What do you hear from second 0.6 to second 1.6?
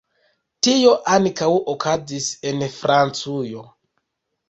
Tio ankaŭ